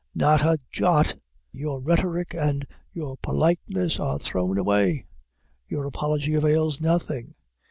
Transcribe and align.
Not 0.15 0.41
a 0.43 0.59
jot; 0.71 1.15
your 1.51 1.79
rhetoric 1.79 2.33
and 2.33 2.65
your 2.91 3.17
politeness 3.17 3.99
are 3.99 4.17
thrown 4.17 4.57
away; 4.57 5.05
your 5.67 5.85
apology 5.85 6.33
avails 6.33 6.81
nothing. 6.81 7.35